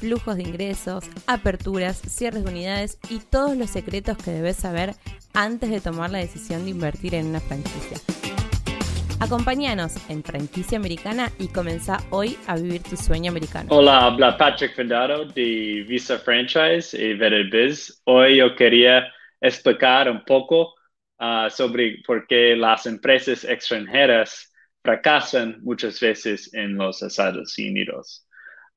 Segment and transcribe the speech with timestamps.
[0.00, 4.94] flujos de ingresos, aperturas, cierres de unidades y todos los secretos que debes saber
[5.34, 7.98] antes de tomar la decisión de invertir en una franquicia.
[9.20, 13.68] Acompáñanos en Franquicia Americana y comenzá hoy a vivir tu sueño americano.
[13.70, 18.00] Hola, habla Patrick Vendado de Visa Franchise y Biz.
[18.04, 20.74] Hoy yo quería explicar un poco
[21.18, 24.50] uh, sobre por qué las empresas extranjeras
[24.82, 28.26] fracasan muchas veces en los Estados Unidos.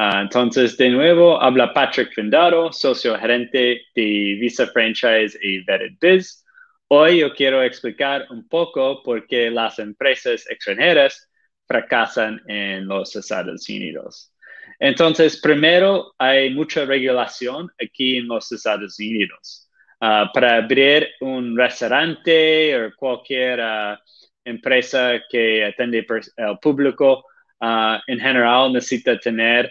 [0.00, 6.42] Uh, entonces, de nuevo, habla Patrick Vendado, socio gerente de Visa Franchise y Vetted Biz.
[6.88, 11.28] Hoy yo quiero explicar un poco por qué las empresas extranjeras
[11.68, 14.32] fracasan en los Estados Unidos.
[14.78, 19.68] Entonces, primero, hay mucha regulación aquí en los Estados Unidos.
[20.00, 23.98] Uh, para abrir un restaurante o cualquier uh,
[24.46, 26.06] empresa que atiende
[26.38, 27.26] al público,
[27.60, 29.70] en general necesita tener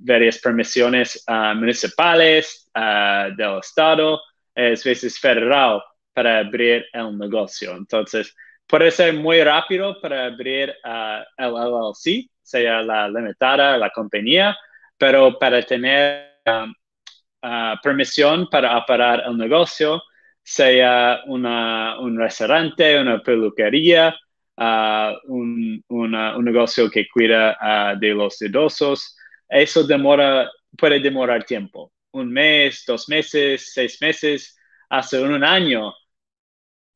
[0.00, 4.20] varias permisiones municipales del Estado,
[4.54, 7.76] es veces federal para abrir el negocio.
[7.76, 8.34] Entonces,
[8.66, 14.56] puede ser muy rápido para abrir el LLC, sea la limitada, la compañía,
[14.96, 20.02] pero para tener uh, permisión para operar el negocio,
[20.42, 24.16] sea una, un restaurante, una peluquería,
[24.56, 27.56] uh, un, un, negocio que cuida
[28.00, 29.16] de los idosos,
[29.48, 34.56] eso demora, puede demorar tiempo, un mes, dos meses, seis meses,
[34.88, 35.92] hasta un año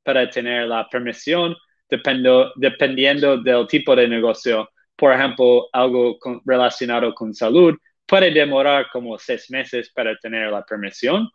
[0.03, 1.57] para tener la permisión
[1.89, 4.69] dependo, dependiendo del tipo de negocio.
[4.97, 7.75] Por ejemplo, algo relacionado con salud
[8.07, 11.29] puede demorar como seis meses para tener la permisión,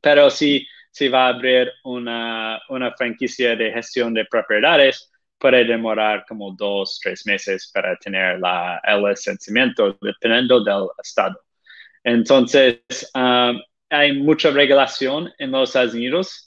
[0.00, 6.24] pero si, si va a abrir una, una franquicia de gestión de propiedades, puede demorar
[6.26, 11.40] como dos, tres meses para tener la, el licenciamiento, dependiendo del estado.
[12.04, 12.80] Entonces,
[13.14, 13.60] um,
[13.90, 16.46] hay mucha regulación en los Estados Unidos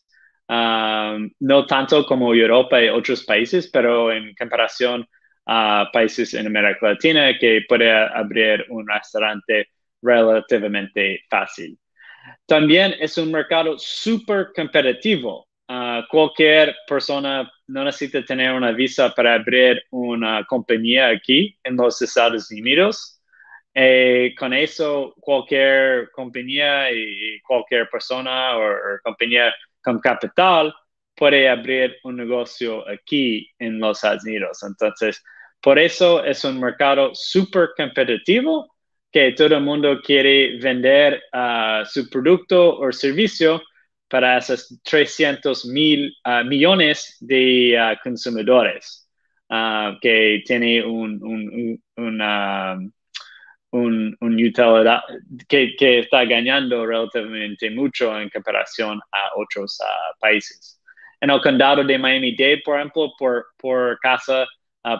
[0.49, 5.07] Um, no tanto como Europa y otros países, pero en comparación
[5.45, 9.69] a países en América Latina que puede abrir un restaurante
[10.01, 11.77] relativamente fácil.
[12.47, 15.47] También es un mercado súper competitivo.
[15.99, 22.01] Uh, cualquier persona no necesita tener una visa para abrir una compañía aquí en los
[22.01, 23.21] Estados Unidos.
[23.73, 28.61] Eh, con eso, cualquier compañía y cualquier persona o
[29.03, 30.73] compañía con capital
[31.15, 34.63] puede abrir un negocio aquí en los Estados Unidos.
[34.63, 35.23] Entonces,
[35.61, 38.73] por eso es un mercado súper competitivo
[39.11, 43.61] que todo el mundo quiere vender uh, su producto o servicio
[44.09, 49.05] para esos 300 mil uh, millones de uh, consumidores
[49.99, 52.21] que tiene un, un, un,
[53.71, 55.01] un, utilidad
[55.47, 59.79] que, que, está ganando relativamente mucho en comparación a otros
[60.19, 60.79] países.
[61.19, 64.45] En el condado de Miami-Dade, por ejemplo, por, por casa,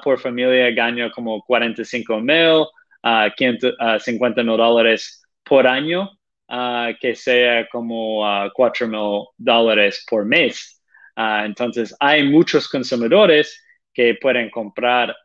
[0.03, 2.65] por familia, gana como 45 mil,
[3.03, 6.09] uh, 50 mil dólares por año,
[6.49, 8.23] uh, que sea como
[8.53, 10.81] 4 mil dólares por mes.
[11.15, 13.61] entonces, hay muchos consumidores
[13.93, 15.15] que pueden comprar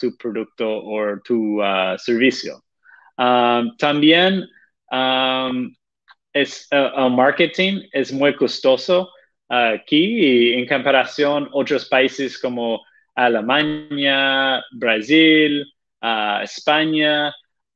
[0.00, 1.60] tu producto o tu
[1.98, 2.62] servicio.
[3.78, 4.44] También
[6.34, 9.08] es, uh, el marketing es muy costoso
[9.48, 12.82] uh, aquí y en comparación a otros países como
[13.14, 15.64] Alemania, Brasil,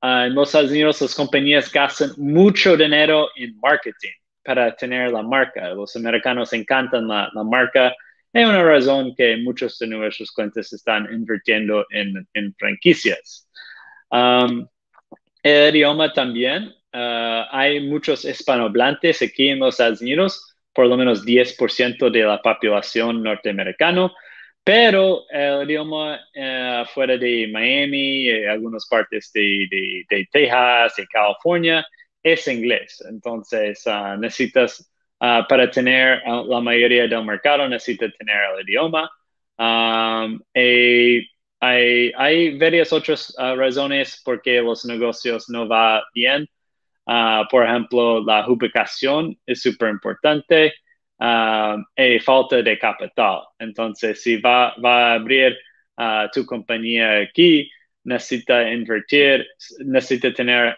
[0.01, 0.27] España.
[0.27, 4.13] en los Estados Unidos las compañías gastan mucho dinero en marketing
[4.45, 5.71] para tener la marca.
[5.71, 7.95] Los americanos encantan la, marca.
[8.33, 13.49] Hay una razón que muchos de nuestros clientes están invirtiendo en, franquicias.
[14.11, 14.67] Um,
[15.43, 16.75] el idioma también.
[16.95, 22.41] Uh, hay muchos hispanohablantes aquí en los Estados Unidos, por lo menos 10% de la
[22.41, 24.11] población norteamericana,
[24.69, 31.87] pero el idioma uh, fuera de Miami y algunas partes de, de, Texas y California
[32.23, 33.03] es inglés.
[33.09, 39.11] Entonces, uh, necesitas, para tener la mayoría del mercado, necesitas tener el idioma.
[39.57, 46.47] Um, hay, hay varias otras uh, razones por qué los negocios no van bien.
[47.51, 50.75] por ejemplo, la ubicación es súper importante
[51.21, 53.43] y falta de capital.
[53.59, 55.59] Entonces, si va, va a abrir
[56.33, 57.71] tu compañía aquí,
[58.05, 59.47] necesita invertir,
[59.85, 60.77] necesita tener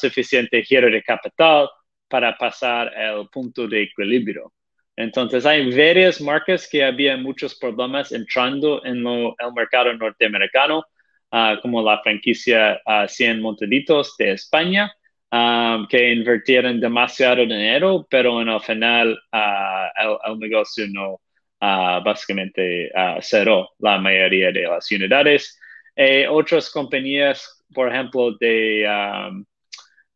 [0.00, 1.68] suficiente giro de capital
[2.08, 4.52] para pasar el punto de equilibrio.
[4.96, 10.84] Entonces, hay varias marcas que había muchos problemas entrando en el mercado norteamericano,
[11.32, 14.92] ah, como la franquicia 100 ah, Montaditos de España,
[15.34, 21.20] ah, que invirtieron demasiado dinero, pero en el final el, negocio no
[21.60, 22.90] básicamente
[23.20, 25.58] cerró la mayoría de las unidades.
[25.96, 28.86] Eh, otras compañías, por ejemplo, de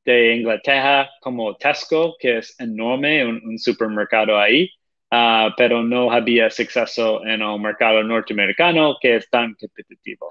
[0.09, 4.71] de Inglaterra como Tesco, que es enorme, un, supermercado ahí,
[5.11, 10.29] ah, pero no había éxito en el mercado norteamericano que es tan competitivo.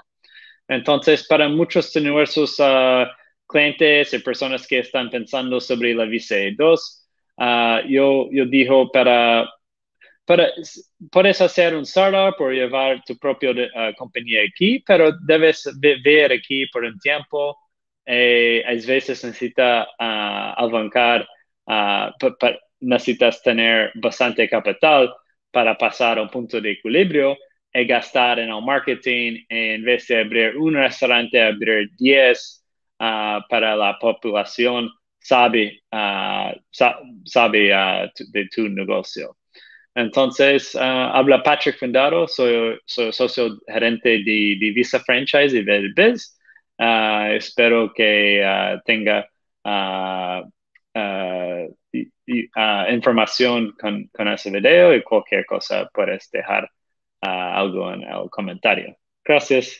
[0.68, 3.06] Entonces, para muchos nuestros uh,
[3.48, 7.08] clientes y personas que están pensando sobre la Visa 2,
[7.38, 9.50] uh, yo, yo digo para,
[10.26, 10.52] para,
[11.12, 13.54] puedes hacer un startup o llevar tu propia
[13.98, 15.70] compañía aquí, pero debes
[16.04, 17.58] ver aquí por un tiempo.
[18.06, 20.68] Eh, a veces necesita uh,
[22.80, 25.14] necesitas tener bastante capital
[25.52, 27.38] para pasar a un punto de equilibrio
[27.74, 29.44] y gastar en el marketing.
[29.50, 32.67] En vez de abrir un restaurante, abrir 10
[33.00, 34.90] ah, para la población
[35.20, 35.82] sabe,
[37.24, 37.70] sabe
[38.30, 39.38] de tu negocio.
[39.96, 46.38] Entonces, habla Patrick Fundaro, soy, socio gerente de, Visa Franchise y Biz.
[46.78, 49.28] Ah, espero que ah, tenga
[49.64, 50.44] ah,
[52.92, 56.70] información con, ese video y cualquier cosa puedes dejar
[57.22, 58.96] algo en el comentario.
[59.24, 59.76] Gracias.